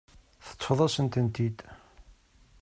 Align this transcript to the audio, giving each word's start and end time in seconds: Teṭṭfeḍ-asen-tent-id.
Teṭṭfeḍ-asen-tent-id. 0.47 1.59